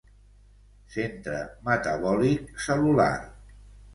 [0.93, 3.13] Centre metabòlic cel·lular.